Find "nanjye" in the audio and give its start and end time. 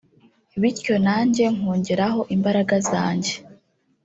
1.05-1.43